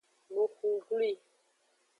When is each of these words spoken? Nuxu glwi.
Nuxu 0.33 0.67
glwi. 0.87 1.11